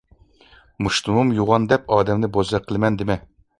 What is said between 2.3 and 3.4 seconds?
بوزەك قىلىمەن دېمە!